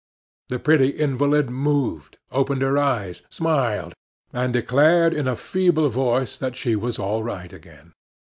[0.49, 3.93] The pretty invalid moved, opened her eyes, smiled,
[4.33, 7.93] and declared in a feeble voice that she was all right again.